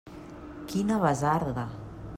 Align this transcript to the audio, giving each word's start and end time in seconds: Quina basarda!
Quina 0.71 0.99
basarda! 1.05 1.69